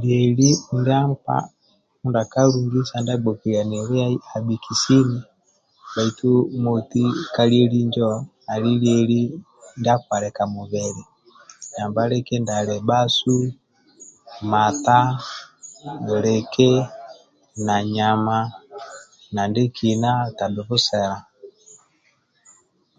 Lieli 0.00 0.50
ndia 0.78 0.98
nkpa 1.10 1.36
mindia 2.02 2.20
akalungisia 2.24 2.98
ndia 3.00 3.14
agbokiliani 3.18 3.76
liai 3.88 4.16
abhiki 4.34 4.74
sini 4.82 5.18
bhaitu 5.92 6.30
moti 6.62 7.04
ka 7.34 7.42
lieli 7.50 7.78
injo 7.84 8.10
ali 8.52 8.72
lieli 8.82 9.22
ndia 9.78 9.94
akialika 9.96 10.42
mubili 11.80 12.18
kindia 12.26 12.56
alio 12.58 12.78
bhasu 12.88 13.34
mata 14.50 14.98
liki 16.24 16.70
na 17.66 17.76
nyama 17.94 18.38
na 19.34 19.42
ndiekina 19.48 20.10
tabhi 20.38 20.62
busela. 20.68 21.18